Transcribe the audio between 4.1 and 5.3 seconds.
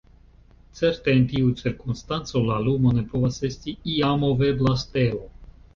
movebla stelo.